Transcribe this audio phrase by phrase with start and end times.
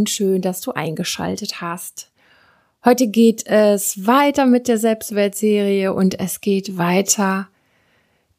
[0.00, 2.10] und schön, dass du eingeschaltet hast.
[2.86, 7.48] Heute geht es weiter mit der Selbstwertserie und es geht weiter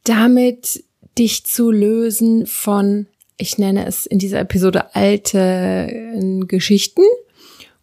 [0.03, 0.83] damit,
[1.19, 3.05] dich zu lösen von,
[3.37, 7.03] ich nenne es in dieser Episode alte Geschichten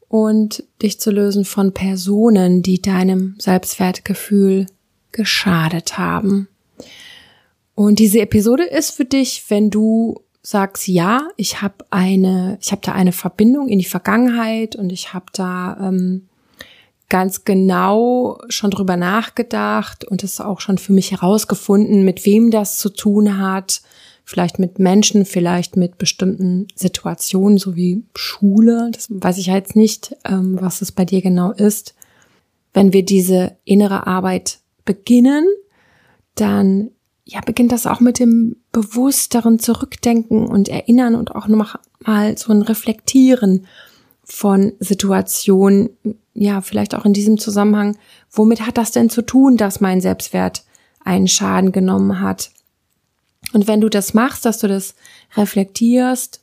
[0.08, 4.66] und dich zu lösen von Personen, die deinem Selbstwertgefühl
[5.12, 6.48] geschadet haben.
[7.76, 12.80] Und diese Episode ist für dich, wenn du sagst, ja, ich habe eine, ich habe
[12.82, 16.26] da eine Verbindung in die Vergangenheit und ich habe da ähm,
[17.10, 22.78] ganz genau schon drüber nachgedacht und es auch schon für mich herausgefunden, mit wem das
[22.78, 23.82] zu tun hat.
[24.24, 28.90] Vielleicht mit Menschen, vielleicht mit bestimmten Situationen, so wie Schule.
[28.92, 31.94] Das weiß ich jetzt nicht, ähm, was es bei dir genau ist.
[32.72, 35.46] Wenn wir diese innere Arbeit beginnen,
[36.36, 36.90] dann
[37.26, 42.52] ja, beginnt das auch mit dem bewussteren Zurückdenken und Erinnern und auch noch mal so
[42.52, 43.66] ein Reflektieren
[44.22, 45.90] von Situationen,
[46.32, 47.98] ja, vielleicht auch in diesem Zusammenhang,
[48.30, 50.64] womit hat das denn zu tun, dass mein Selbstwert
[51.04, 52.52] einen Schaden genommen hat?
[53.52, 54.94] Und wenn du das machst, dass du das
[55.36, 56.40] reflektierst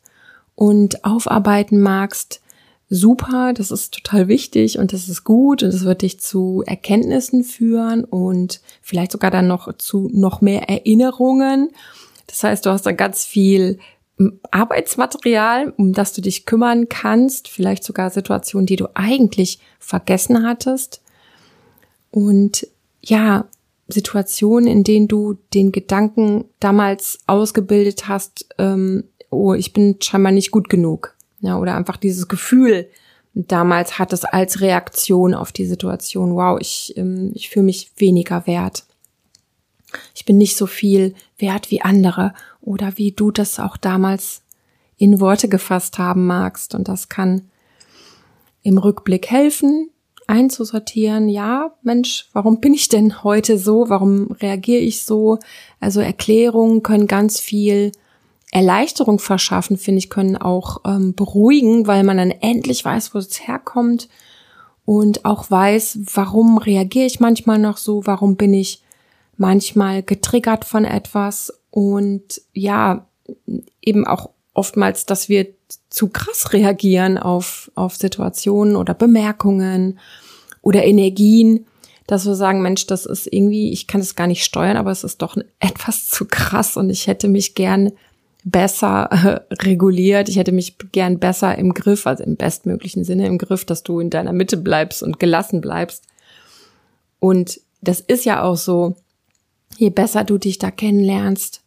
[0.56, 2.41] und aufarbeiten magst,
[2.89, 7.45] super, das ist total wichtig und das ist gut und es wird dich zu Erkenntnissen
[7.45, 11.69] führen und vielleicht sogar dann noch zu noch mehr Erinnerungen.
[12.28, 13.80] Das heißt, du hast dann ganz viel
[14.18, 20.46] hm, Arbeitsmaterial, um das du dich kümmern kannst, vielleicht sogar Situationen, die du eigentlich vergessen
[20.46, 21.02] hattest.
[22.12, 22.68] Und
[23.02, 23.46] ja,
[23.88, 30.52] Situationen, in denen du den Gedanken damals ausgebildet hast, ähm, oh, ich bin scheinbar nicht
[30.52, 31.16] gut genug.
[31.42, 32.88] Ja, oder einfach dieses Gefühl
[33.36, 38.47] damals hat es als Reaktion auf die Situation, wow, ich, ähm, ich fühle mich weniger
[38.47, 38.86] wert.
[40.13, 44.41] Ich bin nicht so viel wert wie andere oder wie du das auch damals
[44.97, 46.75] in Worte gefasst haben magst.
[46.75, 47.50] Und das kann
[48.63, 49.89] im Rückblick helfen,
[50.28, 53.89] einzusortieren, ja, Mensch, warum bin ich denn heute so?
[53.89, 55.38] Warum reagiere ich so?
[55.79, 57.91] Also Erklärungen können ganz viel
[58.51, 63.47] Erleichterung verschaffen, finde ich, können auch ähm, beruhigen, weil man dann endlich weiß, wo es
[63.47, 64.07] herkommt
[64.85, 68.81] und auch weiß, warum reagiere ich manchmal noch so, warum bin ich
[69.38, 73.07] manchmal getriggert von etwas und ja,
[73.81, 75.47] eben auch oftmals, dass wir
[75.90, 80.00] zu krass reagieren auf, auf Situationen oder Bemerkungen
[80.62, 81.66] oder Energien,
[82.07, 85.03] dass wir sagen, Mensch, das ist irgendwie, ich kann es gar nicht steuern, aber es
[85.03, 87.91] ist doch etwas zu krass und ich hätte mich gern
[88.45, 89.09] besser
[89.50, 90.29] äh, reguliert.
[90.29, 94.00] Ich hätte mich gern besser im Griff, also im bestmöglichen Sinne im Griff, dass du
[94.00, 96.06] in deiner Mitte bleibst und gelassen bleibst.
[97.19, 98.95] Und das ist ja auch so,
[99.78, 101.62] je besser du dich da kennenlernst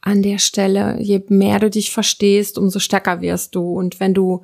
[0.00, 3.72] an der Stelle, je mehr du dich verstehst, umso stärker wirst du.
[3.72, 4.42] Und wenn du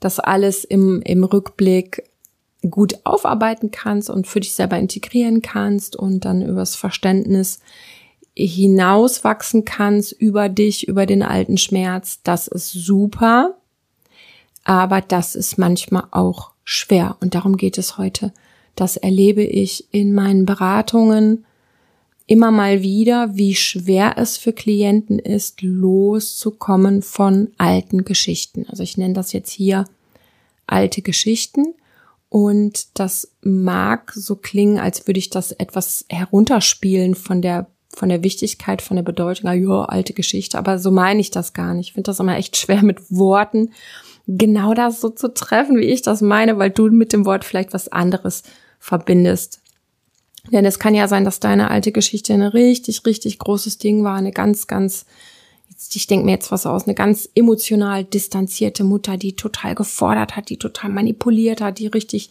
[0.00, 2.10] das alles im, im Rückblick
[2.70, 7.60] gut aufarbeiten kannst und für dich selber integrieren kannst und dann übers Verständnis
[8.36, 13.56] hinauswachsen kannst über dich, über den alten Schmerz, das ist super.
[14.64, 17.16] Aber das ist manchmal auch schwer.
[17.20, 18.32] Und darum geht es heute.
[18.74, 21.44] Das erlebe ich in meinen Beratungen
[22.26, 28.66] immer mal wieder, wie schwer es für Klienten ist, loszukommen von alten Geschichten.
[28.68, 29.84] Also ich nenne das jetzt hier
[30.66, 31.74] alte Geschichten.
[32.28, 38.24] Und das mag so klingen, als würde ich das etwas herunterspielen von der von der
[38.24, 41.90] Wichtigkeit, von der Bedeutung, ja, alte Geschichte, aber so meine ich das gar nicht.
[41.90, 43.70] Ich finde das immer echt schwer mit Worten
[44.26, 47.72] genau das so zu treffen, wie ich das meine, weil du mit dem Wort vielleicht
[47.72, 48.42] was anderes
[48.78, 49.60] verbindest.
[50.52, 54.16] Denn es kann ja sein, dass deine alte Geschichte ein richtig, richtig großes Ding war,
[54.16, 55.06] eine ganz, ganz,
[55.92, 60.50] ich denke mir jetzt was aus, eine ganz emotional distanzierte Mutter, die total gefordert hat,
[60.50, 62.30] die total manipuliert hat, die richtig,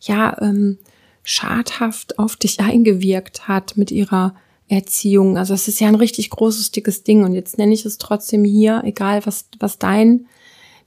[0.00, 0.78] ja, ähm,
[1.22, 4.34] schadhaft auf dich eingewirkt hat mit ihrer
[4.68, 5.36] Erziehung.
[5.36, 7.24] Also es ist ja ein richtig großes, dickes Ding.
[7.24, 10.26] Und jetzt nenne ich es trotzdem hier, egal was, was dein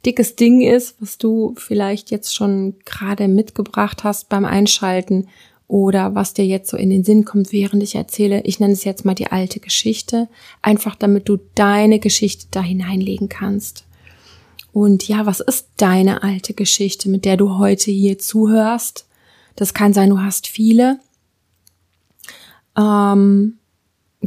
[0.05, 5.27] dickes Ding ist, was du vielleicht jetzt schon gerade mitgebracht hast beim Einschalten
[5.67, 8.41] oder was dir jetzt so in den Sinn kommt, während ich erzähle.
[8.41, 10.29] Ich nenne es jetzt mal die alte Geschichte,
[10.61, 13.85] einfach damit du deine Geschichte da hineinlegen kannst.
[14.71, 19.07] Und ja, was ist deine alte Geschichte, mit der du heute hier zuhörst?
[19.55, 20.99] Das kann sein, du hast viele.
[22.77, 23.57] Ähm,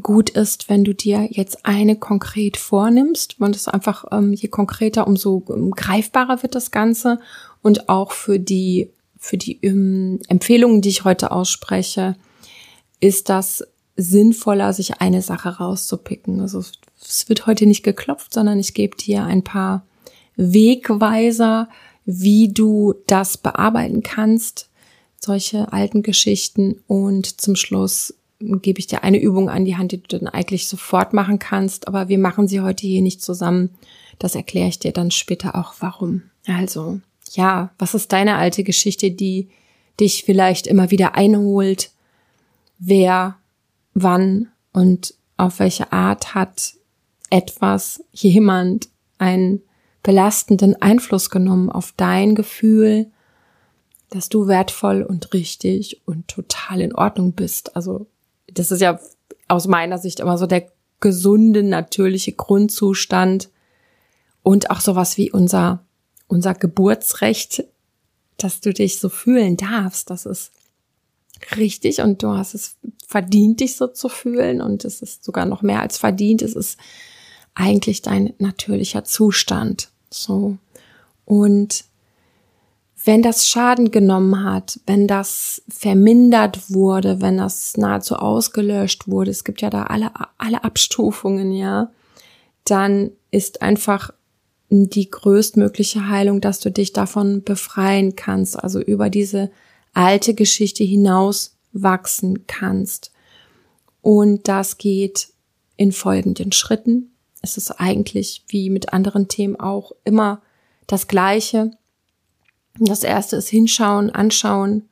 [0.02, 3.40] gut ist, wenn du dir jetzt eine konkret vornimmst.
[3.40, 7.20] Und es einfach, ähm, je konkreter, umso ähm, greifbarer wird das Ganze.
[7.62, 8.90] Und auch für die,
[9.20, 12.16] für die ähm, Empfehlungen, die ich heute ausspreche,
[13.00, 13.62] ist das
[13.96, 16.40] sinnvoller, sich eine Sache rauszupicken.
[16.40, 16.64] Also
[17.00, 19.84] es wird heute nicht geklopft, sondern ich gebe dir ein paar
[20.36, 21.68] Wegweiser,
[22.06, 24.70] wie du das bearbeiten kannst,
[25.18, 26.82] solche alten Geschichten.
[26.86, 30.66] Und zum Schluss gebe ich dir eine Übung an die Hand, die du dann eigentlich
[30.66, 31.88] sofort machen kannst.
[31.88, 33.70] Aber wir machen sie heute hier nicht zusammen.
[34.18, 36.22] Das erkläre ich dir dann später auch, warum.
[36.46, 39.48] Also, ja, was ist deine alte Geschichte, die
[39.98, 41.90] dich vielleicht immer wieder einholt?
[42.78, 43.36] Wer,
[43.94, 46.74] wann und auf welche Art hat
[47.30, 48.88] etwas, jemand
[49.18, 49.62] einen
[50.02, 53.10] belastenden Einfluss genommen auf dein Gefühl,
[54.10, 57.76] dass du wertvoll und richtig und total in Ordnung bist.
[57.76, 58.06] Also
[58.52, 58.98] das ist ja
[59.48, 60.66] aus meiner Sicht immer so der
[61.00, 63.50] gesunde, natürliche Grundzustand
[64.42, 65.84] und auch sowas wie unser,
[66.30, 67.64] unser Geburtsrecht,
[68.36, 70.10] dass du dich so fühlen darfst.
[70.10, 70.52] Das ist
[71.56, 75.62] richtig und du hast es verdient, dich so zu fühlen und es ist sogar noch
[75.62, 76.42] mehr als verdient.
[76.42, 76.78] Es ist
[77.54, 79.90] eigentlich dein natürlicher Zustand.
[80.10, 80.56] So.
[81.24, 81.84] Und
[83.04, 89.42] wenn das Schaden genommen hat, wenn das vermindert wurde, wenn das nahezu ausgelöscht wurde, es
[89.42, 91.90] gibt ja da alle, alle Abstufungen, ja,
[92.64, 94.12] dann ist einfach
[94.70, 99.50] die größtmögliche Heilung, dass du dich davon befreien kannst, also über diese
[99.92, 103.12] alte Geschichte hinaus wachsen kannst.
[104.00, 105.28] Und das geht
[105.76, 107.12] in folgenden Schritten.
[107.42, 110.42] Es ist eigentlich wie mit anderen Themen auch immer
[110.86, 111.72] das Gleiche.
[112.78, 114.88] Das erste ist hinschauen, anschauen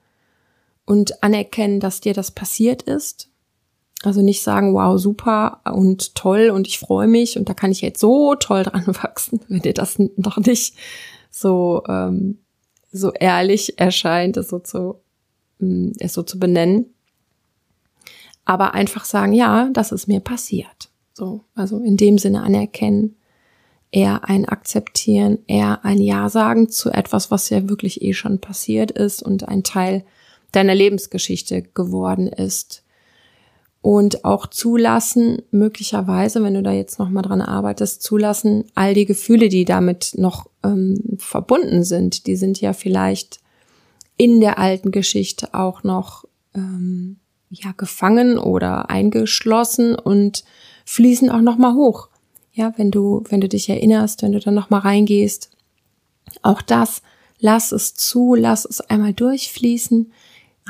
[0.84, 3.28] und anerkennen, dass dir das passiert ist.
[4.04, 7.80] Also nicht sagen, wow, super und toll und ich freue mich und da kann ich
[7.80, 10.74] jetzt so toll dran wachsen, wenn dir das noch nicht
[11.30, 12.38] so, ähm,
[12.92, 15.00] so ehrlich erscheint, es so zu,
[15.58, 16.94] mm, es so zu benennen.
[18.44, 20.88] Aber einfach sagen, ja, das ist mir passiert.
[21.12, 23.16] So, also in dem Sinne anerkennen,
[23.90, 28.90] eher ein Akzeptieren, eher ein Ja sagen zu etwas, was ja wirklich eh schon passiert
[28.90, 30.04] ist und ein Teil
[30.52, 32.84] deiner Lebensgeschichte geworden ist.
[33.80, 39.48] Und auch zulassen, möglicherweise, wenn du da jetzt nochmal dran arbeitest, zulassen, all die Gefühle,
[39.48, 43.40] die damit noch ähm, verbunden sind, die sind ja vielleicht
[44.16, 47.18] in der alten Geschichte auch noch ähm,
[47.50, 50.44] ja gefangen oder eingeschlossen und
[50.84, 52.08] fließen auch nochmal hoch.
[52.52, 55.50] Ja, wenn du, wenn du dich erinnerst, wenn du dann nochmal reingehst.
[56.42, 57.02] Auch das,
[57.38, 60.12] lass es zu, lass es einmal durchfließen.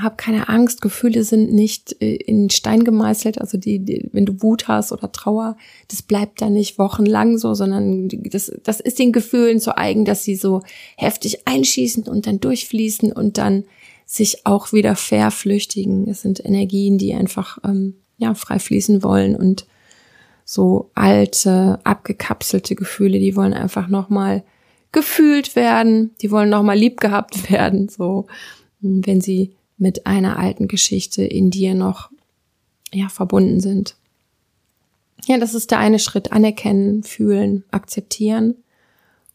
[0.01, 3.41] Hab keine Angst, Gefühle sind nicht äh, in Stein gemeißelt.
[3.41, 5.57] Also die, die, wenn du Wut hast oder Trauer,
[5.89, 10.25] das bleibt da nicht wochenlang so, sondern das, das ist den Gefühlen so eigen, dass
[10.25, 10.63] sie so
[10.97, 13.65] heftig einschießen und dann durchfließen und dann
[14.07, 16.09] sich auch wieder verflüchtigen.
[16.09, 19.67] Es sind Energien, die einfach ähm, ja frei fließen wollen und
[20.45, 24.45] so alte, abgekapselte Gefühle, die wollen einfach nochmal
[24.93, 28.27] gefühlt werden, die wollen nochmal lieb gehabt werden, so,
[28.81, 32.11] wenn sie mit einer alten Geschichte in dir noch,
[32.93, 33.97] ja, verbunden sind.
[35.27, 38.57] Ja, das ist der eine Schritt, anerkennen, fühlen, akzeptieren.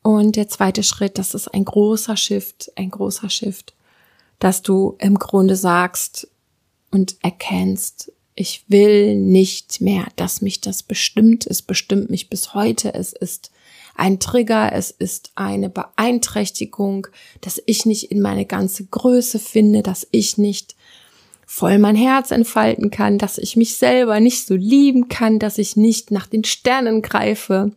[0.02, 3.74] Und der zweite Schritt, das ist ein großer Shift, ein großer Shift,
[4.40, 6.28] dass du im Grunde sagst
[6.92, 11.46] und erkennst, ich will nicht mehr, dass mich das bestimmt.
[11.46, 12.94] Es bestimmt mich bis heute.
[12.94, 13.52] Es ist
[13.96, 17.08] ein Trigger, es ist eine Beeinträchtigung,
[17.42, 20.76] dass ich nicht in meine ganze Größe finde, dass ich nicht
[21.46, 25.76] voll mein Herz entfalten kann, dass ich mich selber nicht so lieben kann, dass ich
[25.76, 27.72] nicht nach den Sternen greife.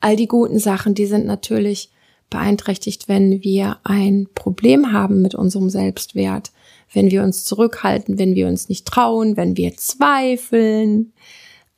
[0.00, 1.90] All die guten Sachen, die sind natürlich
[2.30, 6.50] beeinträchtigt, wenn wir ein Problem haben mit unserem Selbstwert,
[6.92, 11.12] wenn wir uns zurückhalten, wenn wir uns nicht trauen, wenn wir zweifeln.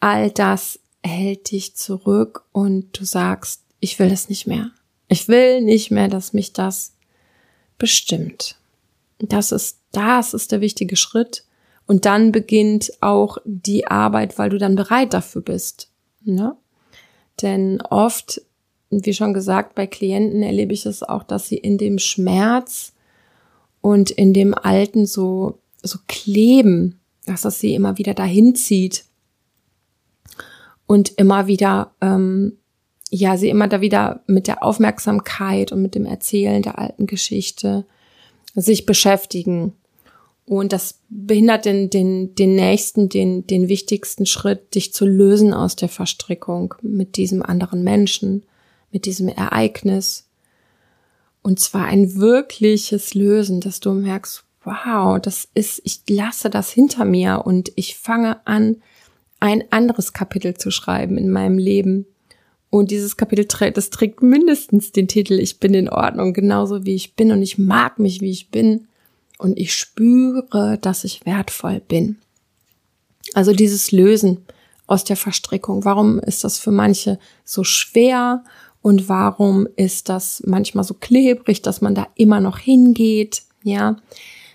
[0.00, 4.70] All das hält dich zurück und du sagst, ich will das nicht mehr.
[5.08, 6.94] Ich will nicht mehr, dass mich das
[7.78, 8.56] bestimmt.
[9.18, 11.44] Das ist, das ist der wichtige Schritt.
[11.86, 15.88] Und dann beginnt auch die Arbeit, weil du dann bereit dafür bist.
[16.22, 16.54] Ne?
[17.40, 18.42] Denn oft,
[18.90, 22.92] wie schon gesagt, bei Klienten erlebe ich es auch, dass sie in dem Schmerz
[23.80, 29.04] und in dem Alten so, so kleben, dass das sie immer wieder dahin zieht
[30.88, 32.54] und immer wieder, ähm,
[33.10, 37.84] ja, sie immer da wieder mit der Aufmerksamkeit und mit dem Erzählen der alten Geschichte
[38.54, 39.74] sich beschäftigen.
[40.46, 45.76] Und das behindert den, den, den nächsten, den, den wichtigsten Schritt, dich zu lösen aus
[45.76, 48.44] der Verstrickung mit diesem anderen Menschen,
[48.90, 50.26] mit diesem Ereignis.
[51.42, 57.04] Und zwar ein wirkliches Lösen, dass du merkst, wow, das ist, ich lasse das hinter
[57.04, 58.76] mir und ich fange an,
[59.40, 62.06] ein anderes Kapitel zu schreiben in meinem Leben.
[62.70, 66.94] Und dieses Kapitel trägt, das trägt mindestens den Titel Ich bin in Ordnung, genauso wie
[66.94, 68.88] ich bin und ich mag mich, wie ich bin.
[69.38, 72.18] Und ich spüre, dass ich wertvoll bin.
[73.34, 74.44] Also dieses Lösen
[74.86, 75.84] aus der Verstrickung.
[75.84, 78.42] Warum ist das für manche so schwer?
[78.82, 83.42] Und warum ist das manchmal so klebrig, dass man da immer noch hingeht?
[83.62, 83.96] Ja,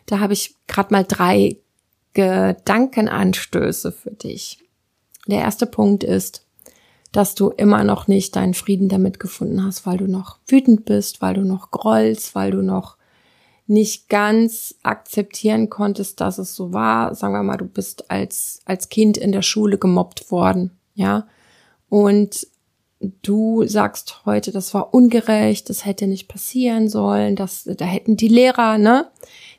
[0.05, 1.57] da habe ich gerade mal drei
[2.13, 4.62] Gedankenanstöße für dich.
[5.27, 6.45] Der erste Punkt ist,
[7.11, 11.21] dass du immer noch nicht deinen Frieden damit gefunden hast, weil du noch wütend bist,
[11.21, 12.97] weil du noch grollst, weil du noch
[13.67, 17.15] nicht ganz akzeptieren konntest, dass es so war.
[17.15, 21.27] Sagen wir mal, du bist als, als Kind in der Schule gemobbt worden, ja.
[21.87, 22.47] Und
[23.21, 28.27] du sagst heute, das war ungerecht, das hätte nicht passieren sollen, das, da hätten die
[28.27, 29.07] Lehrer, ne,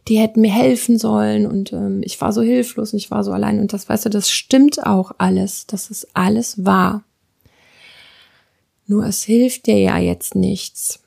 [0.09, 3.33] die hätten mir helfen sollen und ähm, ich war so hilflos und ich war so
[3.33, 7.05] allein und das, weißt du, das stimmt auch alles, das ist alles wahr.
[8.87, 11.01] Nur es hilft dir ja jetzt nichts.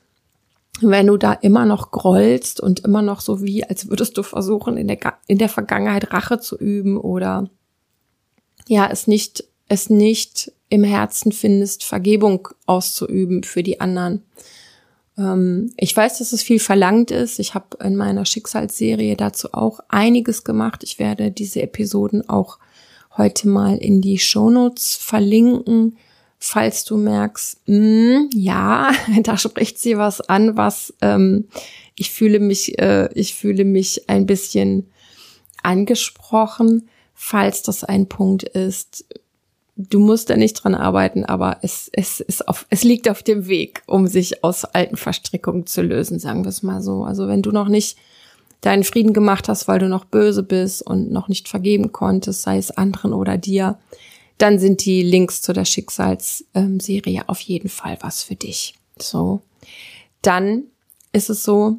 [0.80, 4.76] Wenn du da immer noch grollst und immer noch so wie, als würdest du versuchen,
[4.76, 7.48] in der, in der Vergangenheit Rache zu üben oder
[8.68, 14.22] ja, es nicht, es nicht im Herzen findest, Vergebung auszuüben für die anderen.
[15.16, 17.38] Ähm, ich weiß, dass es viel verlangt ist.
[17.38, 20.82] Ich habe in meiner Schicksalsserie dazu auch einiges gemacht.
[20.84, 22.58] Ich werde diese Episoden auch
[23.16, 25.98] heute mal in die Shownotes verlinken,
[26.38, 31.48] falls du merkst, mh, hm, ja, da spricht sie was an, was ähm,
[31.96, 34.88] ich fühle mich, äh, ich fühle mich ein bisschen
[35.62, 39.04] angesprochen, falls das ein Punkt ist,
[39.78, 43.46] du musst da nicht dran arbeiten, aber es, es, ist auf, es liegt auf dem
[43.46, 47.04] Weg, um sich aus alten Verstrickungen zu lösen, sagen wir es mal so.
[47.04, 47.96] Also wenn du noch nicht
[48.60, 52.58] deinen Frieden gemacht hast, weil du noch böse bist und noch nicht vergeben konntest, sei
[52.58, 53.78] es anderen oder dir,
[54.36, 58.74] dann sind die Links zu der Schicksalsserie auf jeden Fall was für dich.
[58.98, 59.42] So.
[60.22, 60.64] Dann
[61.12, 61.76] ist es so,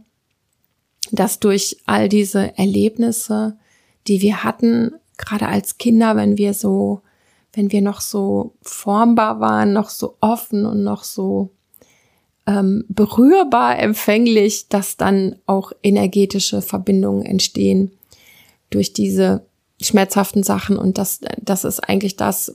[1.12, 3.58] dass durch all diese Erlebnisse,
[4.08, 7.02] die wir hatten, gerade als Kinder, wenn wir so
[7.54, 11.50] wenn wir noch so formbar waren, noch so offen und noch so
[12.46, 17.92] ähm, berührbar, empfänglich, dass dann auch energetische Verbindungen entstehen
[18.70, 19.46] durch diese
[19.82, 20.78] schmerzhaften Sachen.
[20.78, 22.54] Und das, das ist eigentlich das,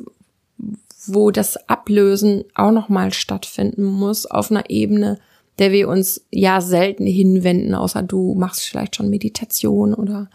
[1.06, 5.18] wo das Ablösen auch nochmal stattfinden muss auf einer Ebene,
[5.58, 10.28] der wir uns ja selten hinwenden, außer du machst vielleicht schon Meditation oder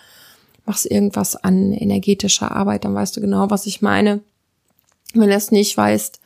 [0.66, 4.22] machst irgendwas an energetischer Arbeit, dann weißt du genau, was ich meine.
[5.14, 6.20] Wenn du es nicht weißt,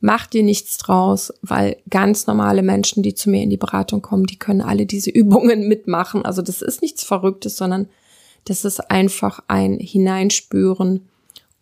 [0.00, 4.26] mach dir nichts draus, weil ganz normale Menschen, die zu mir in die Beratung kommen,
[4.26, 6.24] die können alle diese Übungen mitmachen.
[6.24, 7.88] Also das ist nichts Verrücktes, sondern
[8.44, 11.08] das ist einfach ein Hineinspüren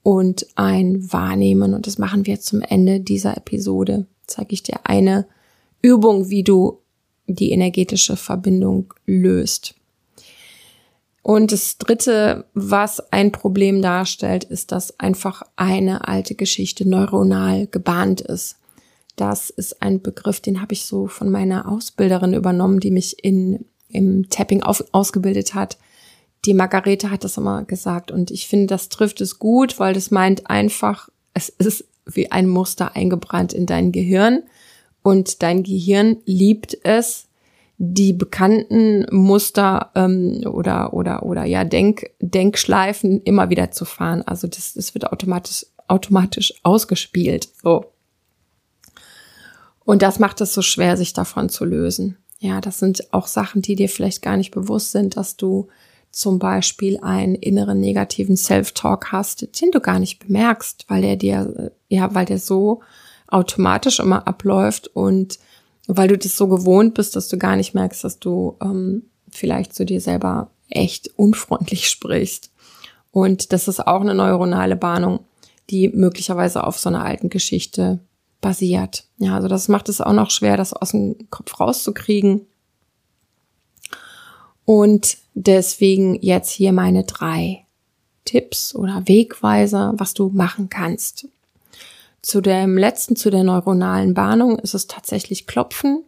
[0.03, 1.75] und ein Wahrnehmen.
[1.75, 4.07] Und das machen wir zum Ende dieser Episode.
[4.27, 5.27] Zeige ich dir eine
[5.81, 6.81] Übung, wie du
[7.27, 9.75] die energetische Verbindung löst.
[11.25, 18.21] Und das Dritte, was ein Problem darstellt, ist, dass einfach eine alte Geschichte neuronal gebahnt
[18.21, 18.59] ist.
[19.17, 23.65] Das ist ein Begriff, den habe ich so von meiner Ausbilderin übernommen, die mich in,
[23.89, 25.79] im Tapping auf, ausgebildet hat.
[26.45, 30.11] Die Margarete hat das immer gesagt und ich finde, das trifft es gut, weil das
[30.11, 34.43] meint einfach, es ist wie ein Muster eingebrannt in dein Gehirn
[35.03, 37.29] und dein Gehirn liebt es,
[37.77, 44.23] die bekannten Muster ähm, oder oder oder ja Denk Denkschleifen immer wieder zu fahren.
[44.23, 47.49] Also das, das wird automatisch automatisch ausgespielt.
[47.63, 47.93] So.
[49.85, 52.17] Und das macht es so schwer, sich davon zu lösen.
[52.39, 55.69] Ja, das sind auch Sachen, die dir vielleicht gar nicht bewusst sind, dass du
[56.11, 61.73] zum Beispiel einen inneren negativen Self-Talk hast, den du gar nicht bemerkst, weil der dir,
[61.89, 62.83] ja, weil der so
[63.29, 65.39] automatisch immer abläuft und
[65.87, 69.75] weil du das so gewohnt bist, dass du gar nicht merkst, dass du ähm, vielleicht
[69.75, 72.51] zu dir selber echt unfreundlich sprichst.
[73.11, 75.21] Und das ist auch eine neuronale Bahnung,
[75.71, 78.01] die möglicherweise auf so einer alten Geschichte
[78.41, 79.05] basiert.
[79.19, 82.47] Ja, also das macht es auch noch schwer, das aus dem Kopf rauszukriegen.
[84.65, 87.65] Und deswegen jetzt hier meine drei
[88.25, 91.29] Tipps oder Wegweiser, was du machen kannst.
[92.25, 96.05] Zu dem letzten, zu der neuronalen Bahnung ist es tatsächlich Klopfen.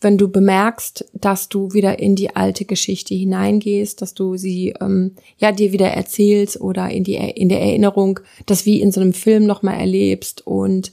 [0.00, 5.16] Wenn du bemerkst, dass du wieder in die alte Geschichte hineingehst, dass du sie ähm,
[5.36, 9.12] ja dir wieder erzählst oder in die in der Erinnerung, das wie in so einem
[9.12, 10.92] Film nochmal erlebst und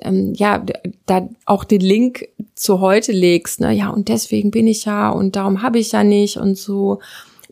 [0.00, 0.64] ähm, ja,
[1.04, 5.36] da auch den Link zu heute legst, ne, ja, und deswegen bin ich ja und
[5.36, 7.00] darum habe ich ja nicht und so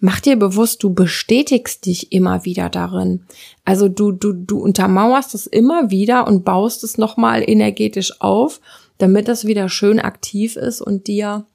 [0.02, 3.25] mach dir bewusst, du bestätigst dich immer wieder darin.
[3.64, 8.61] Also du, du, du untermauerst es immer wieder und baust es nochmal energetisch auf,
[8.99, 11.47] damit das wieder schön aktiv ist und dir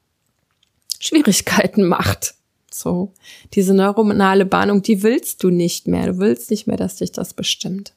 [0.97, 2.35] Schwierigkeiten macht.
[2.71, 3.11] So,
[3.53, 6.07] diese neuronale Bahnung, die willst du nicht mehr.
[6.07, 7.93] Du willst nicht mehr, dass dich das bestimmt.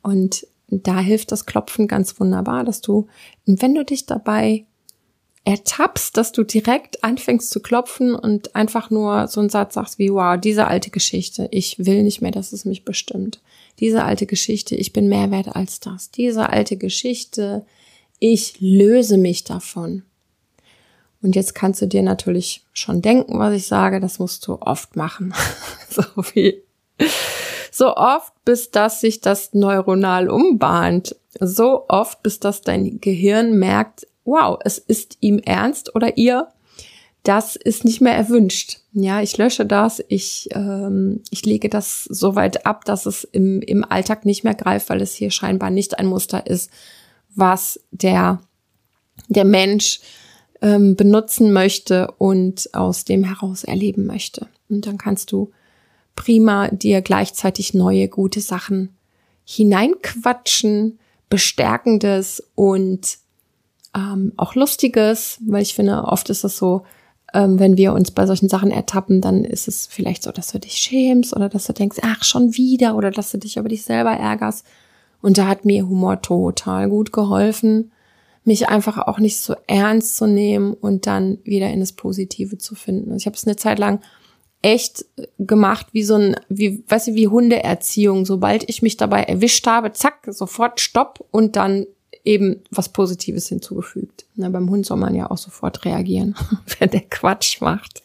[0.00, 3.08] Und da hilft das Klopfen ganz wunderbar, dass du,
[3.44, 4.64] wenn du dich dabei
[5.44, 10.12] ertappst, dass du direkt anfängst zu klopfen und einfach nur so einen Satz sagst wie,
[10.12, 13.40] wow, diese alte Geschichte, ich will nicht mehr, dass es mich bestimmt.
[13.78, 16.10] Diese alte Geschichte, ich bin mehr wert als das.
[16.10, 17.64] Diese alte Geschichte,
[18.18, 20.02] ich löse mich davon.
[21.22, 24.96] Und jetzt kannst du dir natürlich schon denken, was ich sage, das musst du oft
[24.96, 25.34] machen.
[25.90, 26.02] so
[26.34, 26.62] wie,
[27.70, 31.16] so oft, bis dass sich das neuronal umbahnt.
[31.38, 36.48] So oft, bis dass dein Gehirn merkt, wow, es ist ihm ernst oder ihr,
[37.22, 38.78] das ist nicht mehr erwünscht.
[38.92, 43.60] Ja, ich lösche das, ich, ähm, ich lege das so weit ab, dass es im,
[43.60, 46.70] im Alltag nicht mehr greift, weil es hier scheinbar nicht ein Muster ist,
[47.34, 48.40] was der,
[49.28, 50.00] der Mensch
[50.62, 54.48] ähm, benutzen möchte und aus dem heraus erleben möchte.
[54.68, 55.50] Und dann kannst du
[56.16, 58.96] prima dir gleichzeitig neue gute Sachen
[59.44, 60.98] hineinquatschen,
[61.28, 63.18] bestärkendes und
[63.94, 66.82] ähm, auch lustiges, weil ich finde, oft ist es so,
[67.32, 70.58] ähm, wenn wir uns bei solchen Sachen ertappen, dann ist es vielleicht so, dass du
[70.58, 73.82] dich schämst oder dass du denkst, ach, schon wieder oder dass du dich über dich
[73.82, 74.66] selber ärgerst.
[75.22, 77.92] Und da hat mir Humor total gut geholfen,
[78.44, 82.74] mich einfach auch nicht so ernst zu nehmen und dann wieder in das Positive zu
[82.74, 83.12] finden.
[83.12, 84.00] Also ich habe es eine Zeit lang
[84.62, 85.04] echt
[85.38, 88.24] gemacht, wie so ein, wie, weißt du, wie Hundeerziehung.
[88.24, 91.86] Sobald ich mich dabei erwischt habe, zack, sofort Stopp und dann
[92.24, 94.26] eben was Positives hinzugefügt.
[94.34, 96.34] Na, beim Hund soll man ja auch sofort reagieren,
[96.78, 98.02] wenn der Quatsch macht.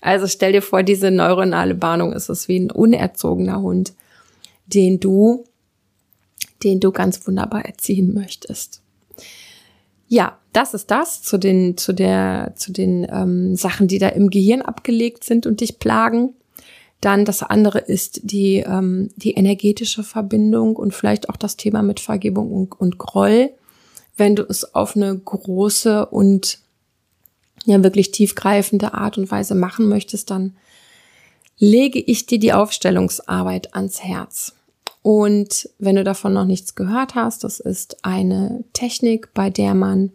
[0.00, 3.92] Also stell dir vor, diese neuronale Bahnung ist es wie ein unerzogener Hund,
[4.66, 5.44] den du,
[6.62, 8.82] den du ganz wunderbar erziehen möchtest.
[10.06, 14.30] Ja, das ist das zu den, zu der, zu den ähm, Sachen, die da im
[14.30, 16.34] Gehirn abgelegt sind und dich plagen.
[17.00, 22.00] Dann das andere ist die, ähm, die energetische Verbindung und vielleicht auch das Thema mit
[22.00, 23.50] Vergebung und, und Groll.
[24.16, 26.58] Wenn du es auf eine große und
[27.66, 30.56] ja wirklich tiefgreifende Art und Weise machen möchtest, dann
[31.58, 34.54] lege ich dir die Aufstellungsarbeit ans Herz.
[35.02, 40.12] Und wenn du davon noch nichts gehört hast, das ist eine Technik, bei der man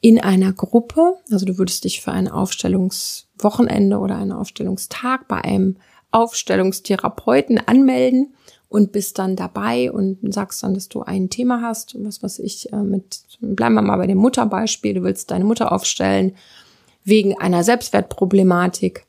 [0.00, 5.76] in einer Gruppe, also du würdest dich für ein Aufstellungswochenende oder einen Aufstellungstag bei einem
[6.10, 8.34] Aufstellungstherapeuten anmelden
[8.68, 12.72] und bist dann dabei und sagst dann, dass du ein Thema hast, was was ich
[12.72, 16.36] äh, mit, bleiben wir mal bei dem Mutterbeispiel, du willst deine Mutter aufstellen
[17.04, 19.06] wegen einer Selbstwertproblematik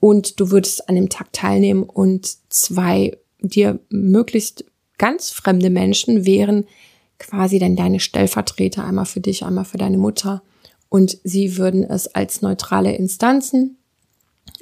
[0.00, 4.64] und du würdest an dem Tag teilnehmen und zwei dir möglichst
[4.96, 6.66] ganz fremde Menschen wären
[7.18, 10.42] quasi dann deine Stellvertreter, einmal für dich, einmal für deine Mutter
[10.88, 13.76] und sie würden es als neutrale Instanzen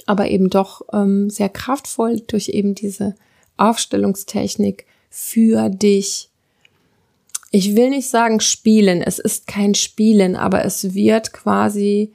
[0.07, 3.15] aber eben doch ähm, sehr kraftvoll durch eben diese
[3.57, 6.31] Aufstellungstechnik für dich.
[7.51, 12.13] Ich will nicht sagen spielen, es ist kein Spielen, aber es wird quasi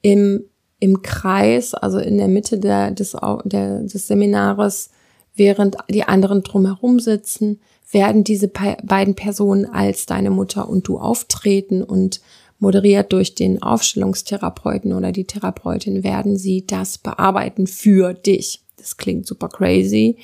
[0.00, 0.44] im,
[0.78, 4.90] im Kreis, also in der Mitte der, des, der, des Seminares,
[5.34, 11.82] während die anderen drumherum sitzen, werden diese beiden Personen als deine Mutter und du auftreten
[11.82, 12.20] und
[12.60, 18.62] moderiert durch den Aufstellungstherapeuten oder die Therapeutin, werden sie das bearbeiten für dich.
[18.76, 20.18] Das klingt super crazy.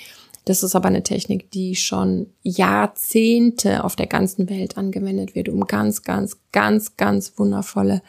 [0.44, 5.66] Das ist aber eine Technik, die schon Jahrzehnte auf der ganzen Welt angewendet wird, um
[5.66, 8.00] ganz, ganz, ganz, ganz wundervolle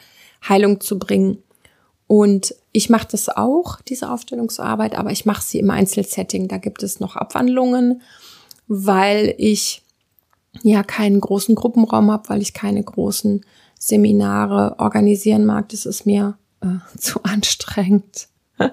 [0.48, 1.38] Heilung zu bringen.
[2.06, 6.46] Und ich mache das auch, diese Aufstellungsarbeit, aber ich mache sie im Einzelsetting.
[6.46, 8.02] Da gibt es noch Abwandlungen,
[8.68, 9.82] weil ich
[10.62, 13.44] ja keinen großen Gruppenraum habe, weil ich keine großen
[13.78, 18.28] Seminare organisieren mag, das ist mir äh, zu anstrengend.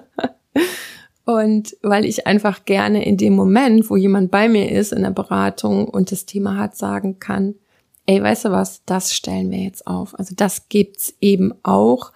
[1.24, 5.10] und weil ich einfach gerne in dem Moment, wo jemand bei mir ist in der
[5.10, 7.54] Beratung und das Thema hat, sagen kann,
[8.06, 10.18] ey, weißt du was, das stellen wir jetzt auf.
[10.18, 12.12] Also das gibt's eben auch.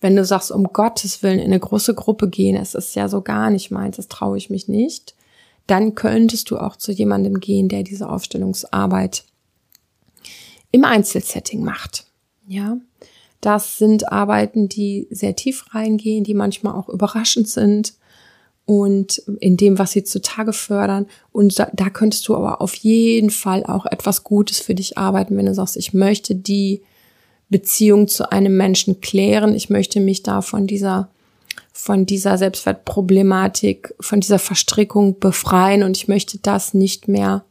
[0.00, 3.22] Wenn du sagst, um Gottes Willen in eine große Gruppe gehen, es ist ja so
[3.22, 5.14] gar nicht meins, das traue ich mich nicht,
[5.66, 9.24] dann könntest du auch zu jemandem gehen, der diese Aufstellungsarbeit
[10.70, 12.06] im Einzelsetting macht.
[12.46, 12.78] Ja,
[13.40, 17.94] das sind Arbeiten, die sehr tief reingehen, die manchmal auch überraschend sind
[18.66, 21.06] und in dem, was sie zutage fördern.
[21.32, 25.36] Und da, da könntest du aber auf jeden Fall auch etwas Gutes für dich arbeiten,
[25.36, 26.82] wenn du sagst, ich möchte die
[27.50, 31.10] Beziehung zu einem Menschen klären, ich möchte mich da von dieser
[31.76, 37.44] von dieser Selbstwertproblematik, von dieser Verstrickung befreien und ich möchte das nicht mehr,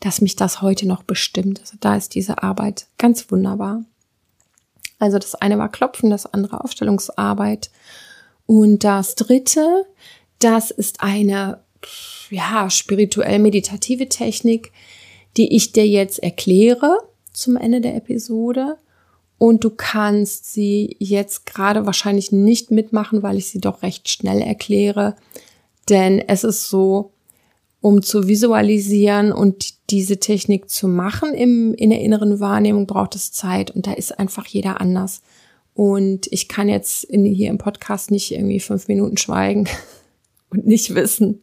[0.00, 1.60] dass mich das heute noch bestimmt.
[1.60, 3.82] Also da ist diese Arbeit ganz wunderbar.
[5.00, 7.70] Also das eine war Klopfen, das andere Aufstellungsarbeit.
[8.46, 9.86] Und das dritte,
[10.38, 11.60] das ist eine,
[12.30, 14.72] ja, spirituell meditative Technik,
[15.36, 16.98] die ich dir jetzt erkläre
[17.32, 18.76] zum Ende der Episode.
[19.38, 24.42] Und du kannst sie jetzt gerade wahrscheinlich nicht mitmachen, weil ich sie doch recht schnell
[24.42, 25.16] erkläre.
[25.88, 27.12] Denn es ist so,
[27.80, 33.32] um zu visualisieren und diese Technik zu machen im, in der inneren Wahrnehmung braucht es
[33.32, 35.22] Zeit und da ist einfach jeder anders.
[35.74, 39.68] Und ich kann jetzt in, hier im Podcast nicht irgendwie fünf Minuten schweigen
[40.50, 41.42] und nicht wissen,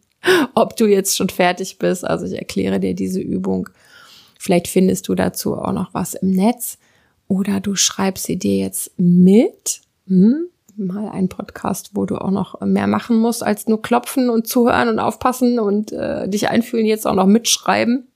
[0.56, 2.06] ob du jetzt schon fertig bist.
[2.06, 3.70] Also ich erkläre dir diese Übung.
[4.40, 6.78] Vielleicht findest du dazu auch noch was im Netz
[7.28, 9.82] oder du schreibst sie dir jetzt mit.
[10.08, 10.50] Hm?
[10.78, 14.90] mal ein Podcast, wo du auch noch mehr machen musst, als nur klopfen und zuhören
[14.90, 18.08] und aufpassen und äh, dich einfühlen, jetzt auch noch mitschreiben.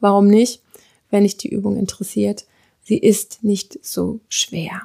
[0.00, 0.62] Warum nicht?
[1.10, 2.44] Wenn dich die Übung interessiert.
[2.82, 4.82] Sie ist nicht so schwer.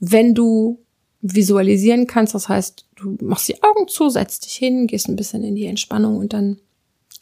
[0.00, 0.78] Wenn du
[1.22, 5.44] visualisieren kannst, das heißt, du machst die Augen zu, setzt dich hin, gehst ein bisschen
[5.44, 6.58] in die Entspannung und dann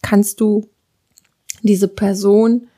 [0.02, 0.68] kannst du
[1.62, 2.68] diese Person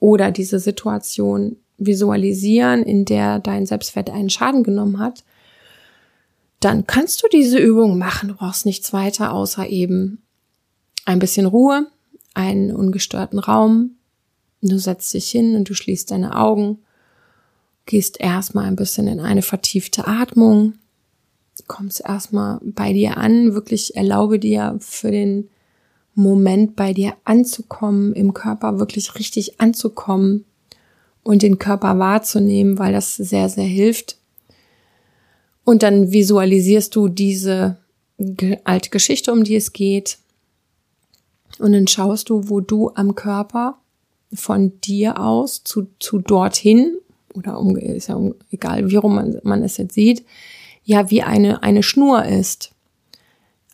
[0.00, 5.24] oder diese Situation visualisieren, in der dein Selbstwert einen Schaden genommen hat,
[6.60, 8.30] dann kannst du diese Übung machen.
[8.30, 10.22] Du brauchst nichts weiter, außer eben
[11.04, 11.86] ein bisschen Ruhe,
[12.34, 13.92] einen ungestörten Raum.
[14.60, 16.78] Du setzt dich hin und du schließt deine Augen,
[17.86, 20.74] gehst erstmal ein bisschen in eine vertiefte Atmung,
[21.66, 25.48] kommst erstmal bei dir an, wirklich erlaube dir für den
[26.14, 30.44] Moment bei dir anzukommen, im Körper wirklich richtig anzukommen,
[31.24, 34.18] und den Körper wahrzunehmen, weil das sehr, sehr hilft.
[35.64, 37.78] Und dann visualisierst du diese
[38.64, 40.18] alte Geschichte, um die es geht.
[41.58, 43.78] Und dann schaust du, wo du am Körper
[44.32, 46.98] von dir aus zu, zu dorthin,
[47.34, 50.24] oder um, ist ja um, egal, wie rum man, man es jetzt sieht,
[50.84, 52.70] ja, wie eine, eine Schnur ist.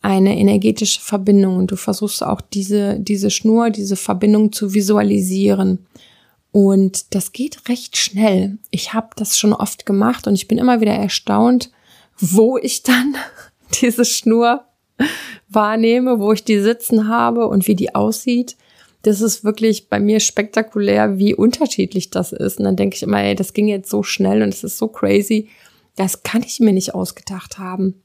[0.03, 1.57] Eine energetische Verbindung.
[1.57, 5.87] Und du versuchst auch diese, diese Schnur, diese Verbindung zu visualisieren.
[6.53, 8.59] Und das geht recht schnell.
[8.71, 11.71] Ich habe das schon oft gemacht und ich bin immer wieder erstaunt,
[12.19, 13.14] wo ich dann
[13.81, 14.64] diese Schnur
[15.49, 18.57] wahrnehme, wo ich die sitzen habe und wie die aussieht.
[19.03, 22.59] Das ist wirklich bei mir spektakulär, wie unterschiedlich das ist.
[22.59, 24.89] Und dann denke ich immer, ey, das ging jetzt so schnell und es ist so
[24.89, 25.49] crazy.
[25.97, 28.03] Das kann ich mir nicht ausgedacht haben.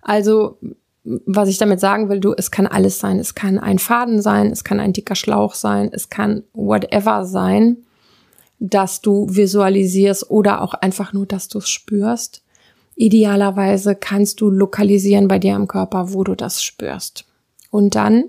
[0.00, 0.58] Also
[1.04, 3.18] was ich damit sagen will, du, es kann alles sein.
[3.18, 7.78] Es kann ein Faden sein, es kann ein dicker Schlauch sein, es kann whatever sein,
[8.58, 12.42] dass du visualisierst oder auch einfach nur, dass du es spürst.
[13.00, 17.24] Idealerweise kannst du lokalisieren bei dir im Körper, wo du das spürst.
[17.70, 18.24] Und dann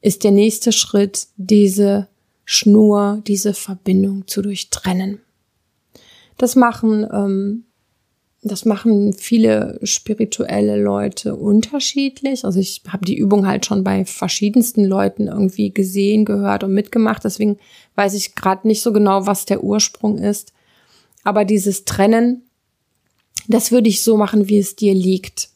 [0.00, 2.06] ist der nächste Schritt, diese
[2.44, 5.20] Schnur, diese Verbindung zu durchtrennen.
[6.38, 7.64] Das machen ähm,
[8.44, 12.44] das machen viele spirituelle Leute unterschiedlich.
[12.44, 17.24] Also ich habe die Übung halt schon bei verschiedensten Leuten irgendwie gesehen, gehört und mitgemacht.
[17.24, 17.58] Deswegen
[17.96, 20.52] weiß ich gerade nicht so genau, was der Ursprung ist.
[21.24, 22.42] Aber dieses Trennen,
[23.48, 25.48] das würde ich so machen, wie es dir liegt.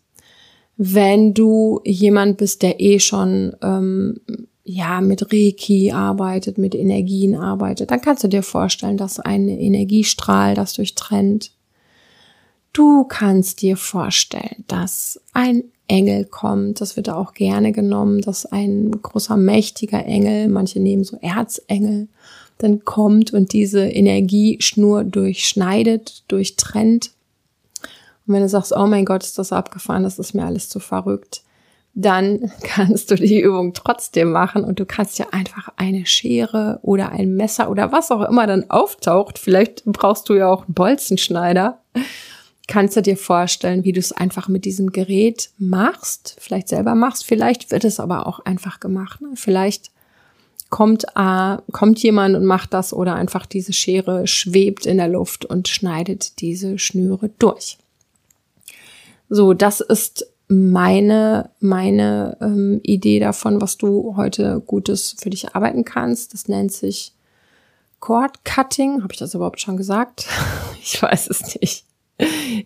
[0.77, 4.21] Wenn du jemand bist, der eh schon ähm,
[4.65, 10.55] ja mit Reiki arbeitet, mit Energien arbeitet, dann kannst du dir vorstellen, dass ein Energiestrahl
[10.55, 11.53] das durchtrennt
[12.77, 18.91] Du kannst dir vorstellen, dass ein Engel kommt, das wird auch gerne genommen, dass ein
[18.91, 22.09] großer, mächtiger Engel, manche nehmen so Erzengel,
[22.59, 27.13] dann kommt und diese Energieschnur durchschneidet, durchtrennt.
[28.27, 30.81] Und wenn du sagst, oh mein Gott, ist das abgefahren, das ist mir alles zu
[30.81, 31.43] verrückt,
[31.95, 37.11] dann kannst du die Übung trotzdem machen und du kannst dir einfach eine Schere oder
[37.11, 39.39] ein Messer oder was auch immer dann auftaucht.
[39.39, 41.81] Vielleicht brauchst du ja auch einen Bolzenschneider
[42.67, 47.25] kannst du dir vorstellen, wie du es einfach mit diesem Gerät machst, vielleicht selber machst,
[47.25, 49.21] vielleicht wird es aber auch einfach gemacht.
[49.21, 49.31] Ne?
[49.35, 49.91] Vielleicht
[50.69, 55.45] kommt, äh, kommt jemand und macht das oder einfach diese Schere schwebt in der Luft
[55.45, 57.79] und schneidet diese Schnüre durch.
[59.29, 65.85] So, das ist meine, meine ähm, Idee davon, was du heute Gutes für dich arbeiten
[65.85, 66.33] kannst.
[66.33, 67.13] Das nennt sich
[67.99, 69.03] Cord Cutting.
[69.03, 70.27] Habe ich das überhaupt schon gesagt?
[70.83, 71.85] ich weiß es nicht.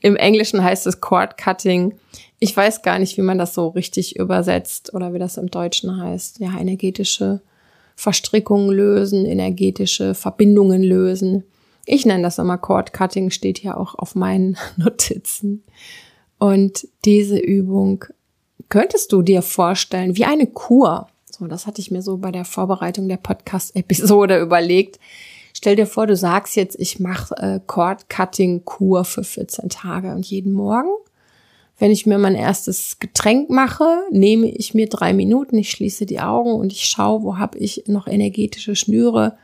[0.03, 1.95] Im Englischen heißt es Cord Cutting.
[2.39, 6.01] Ich weiß gar nicht, wie man das so richtig übersetzt oder wie das im Deutschen
[6.01, 6.41] heißt.
[6.41, 7.41] Ja, energetische
[7.97, 11.45] Verstrickungen lösen, energetische Verbindungen lösen.
[11.87, 15.65] Ich nenne das immer Cord Cutting, steht hier auch auf meinen Notizen.
[16.41, 18.07] Und diese Übung
[18.71, 21.07] könntest du dir vorstellen wie eine Kur.
[21.31, 24.99] So, das hatte ich mir so bei der Vorbereitung der Podcast-Episode überlegt.
[25.53, 30.53] Stell dir vor, du sagst jetzt, ich mache äh, Cord-Cutting-Kur für 14 Tage und jeden
[30.53, 30.89] Morgen,
[31.79, 36.21] wenn ich mir mein erstes Getränk mache, nehme ich mir drei Minuten, ich schließe die
[36.21, 39.37] Augen und ich schaue, wo habe ich noch energetische Schnüre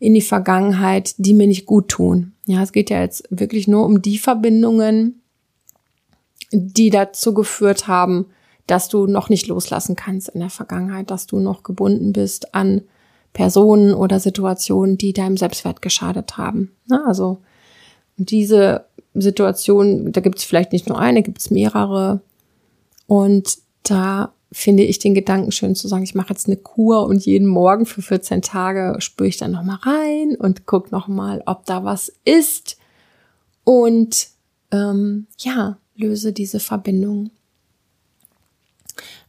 [0.00, 2.32] in die Vergangenheit, die mir nicht gut tun.
[2.46, 5.22] Ja, es geht ja jetzt wirklich nur um die Verbindungen,
[6.52, 8.26] die dazu geführt haben,
[8.66, 12.82] dass du noch nicht loslassen kannst in der Vergangenheit, dass du noch gebunden bist an
[13.32, 16.72] Personen oder Situationen, die deinem Selbstwert geschadet haben.
[17.06, 17.38] Also
[18.16, 22.20] diese Situation, da gibt es vielleicht nicht nur eine, gibt es mehrere.
[23.06, 27.26] Und da finde ich den Gedanken schön zu sagen, ich mache jetzt eine Kur und
[27.26, 31.84] jeden Morgen für 14 Tage spüre ich dann nochmal rein und gucke nochmal, ob da
[31.84, 32.78] was ist.
[33.64, 34.28] Und
[34.70, 37.30] ähm, ja, löse diese Verbindung.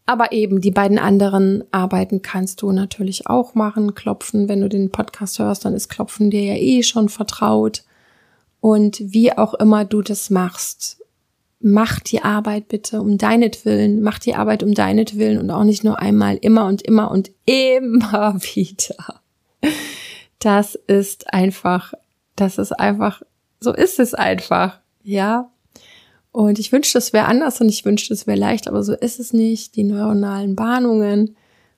[0.05, 3.93] Aber eben die beiden anderen Arbeiten kannst du natürlich auch machen.
[3.93, 7.83] Klopfen, wenn du den Podcast hörst, dann ist Klopfen dir ja eh schon vertraut.
[8.61, 11.03] Und wie auch immer du das machst,
[11.59, 15.99] mach die Arbeit bitte um deinetwillen, mach die Arbeit um deinetwillen und auch nicht nur
[15.99, 19.21] einmal, immer und immer und immer wieder.
[20.39, 21.93] Das ist einfach,
[22.35, 23.21] das ist einfach,
[23.59, 25.49] so ist es einfach, ja.
[26.37, 29.19] Und ich wünschte, es wäre anders und ich wünschte, es wäre leicht, aber so ist
[29.19, 29.75] es nicht.
[29.75, 31.35] Die neuronalen Bahnungen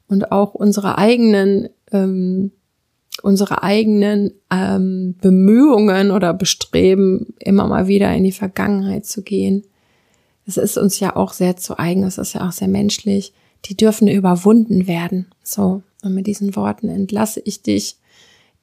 [0.10, 2.52] und auch unsere eigenen, ähm,
[3.24, 9.64] unsere eigenen ähm, Bemühungen oder Bestreben, immer mal wieder in die Vergangenheit zu gehen.
[10.46, 13.32] Es ist uns ja auch sehr zu eigen, es ist ja auch sehr menschlich.
[13.64, 15.28] Die dürfen überwunden werden.
[15.42, 17.96] So, und mit diesen Worten entlasse ich dich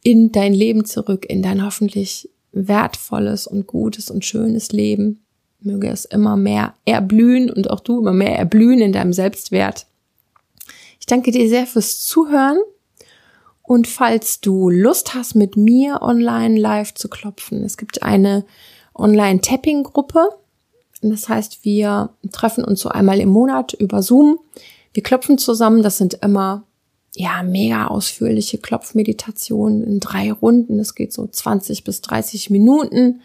[0.02, 5.22] in dein Leben zurück, in dein hoffentlich wertvolles und gutes und schönes Leben
[5.66, 9.86] Möge es immer mehr erblühen und auch du immer mehr erblühen in deinem Selbstwert.
[10.98, 12.58] Ich danke dir sehr fürs Zuhören.
[13.62, 18.44] Und falls du Lust hast, mit mir online live zu klopfen, es gibt eine
[18.94, 20.28] Online-Tapping-Gruppe.
[21.02, 24.38] Das heißt, wir treffen uns so einmal im Monat über Zoom.
[24.92, 25.82] Wir klopfen zusammen.
[25.82, 26.62] Das sind immer
[27.14, 30.78] ja mega ausführliche Klopfmeditationen in drei Runden.
[30.78, 33.20] Das geht so 20 bis 30 Minuten.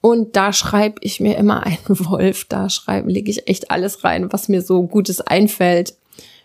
[0.00, 4.32] Und da schreibe ich mir immer einen Wolf, da schreibe, lege ich echt alles rein,
[4.32, 5.94] was mir so Gutes einfällt.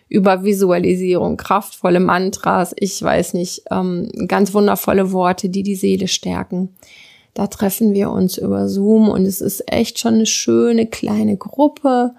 [0.08, 6.68] Über Visualisierung, kraftvolle Mantras, ich weiß nicht, ähm, ganz wundervolle Worte, die die Seele stärken.
[7.32, 12.14] Da treffen wir uns über Zoom und es ist echt schon eine schöne kleine Gruppe.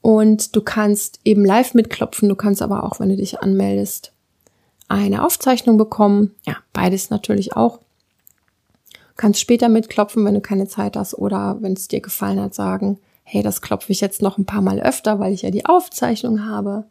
[0.00, 4.12] Und du kannst eben live mitklopfen, du kannst aber auch, wenn du dich anmeldest,
[4.86, 6.34] eine Aufzeichnung bekommen.
[6.46, 7.80] Ja, beides natürlich auch
[9.18, 12.98] kannst später mitklopfen, wenn du keine Zeit hast oder wenn es dir gefallen hat, sagen,
[13.24, 16.46] hey, das klopfe ich jetzt noch ein paar Mal öfter, weil ich ja die Aufzeichnung
[16.46, 16.84] habe.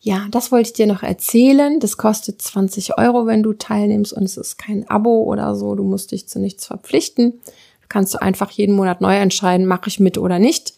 [0.00, 1.80] Ja, das wollte ich dir noch erzählen.
[1.80, 5.74] Das kostet 20 Euro, wenn du teilnimmst und es ist kein Abo oder so.
[5.74, 7.40] Du musst dich zu nichts verpflichten.
[7.88, 10.74] Kannst du einfach jeden Monat neu entscheiden, mache ich mit oder nicht.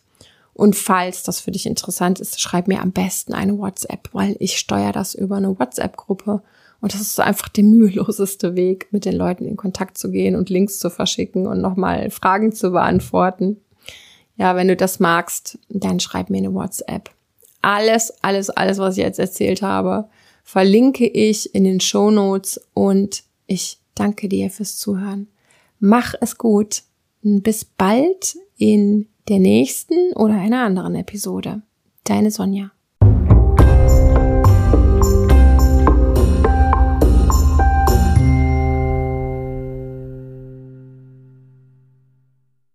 [0.55, 4.57] Und falls das für dich interessant ist, schreib mir am besten eine WhatsApp, weil ich
[4.57, 6.41] steuere das über eine WhatsApp-Gruppe
[6.81, 10.51] und das ist einfach der müheloseste Weg, mit den Leuten in Kontakt zu gehen und
[10.51, 13.57] Links zu verschicken und nochmal Fragen zu beantworten.
[14.37, 17.11] Ja, wenn du das magst, dann schreib mir eine WhatsApp.
[17.63, 20.09] Alles, alles, alles, was ich jetzt erzählt habe,
[20.45, 25.29] verlinke ich in den Show Notes und ich danke dir fürs Zuhören.
[25.81, 26.83] Mach es gut.
[27.23, 31.63] Bis bald in der nächsten oder einer anderen Episode.
[32.05, 32.76] Deine Sonja.